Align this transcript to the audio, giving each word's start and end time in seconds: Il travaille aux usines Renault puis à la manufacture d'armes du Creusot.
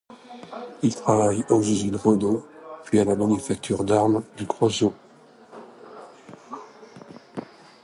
Il 0.81 0.95
travaille 0.95 1.45
aux 1.51 1.61
usines 1.61 1.95
Renault 1.95 2.43
puis 2.85 2.97
à 2.97 3.03
la 3.05 3.15
manufacture 3.15 3.83
d'armes 3.83 4.23
du 4.35 4.47
Creusot. 4.47 4.95